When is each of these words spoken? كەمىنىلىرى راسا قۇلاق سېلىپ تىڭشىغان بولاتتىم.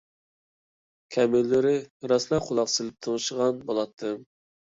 كەمىنىلىرى 1.15 1.75
راسا 2.11 2.39
قۇلاق 2.47 2.71
سېلىپ 2.77 2.97
تىڭشىغان 3.07 3.59
بولاتتىم. 3.69 4.27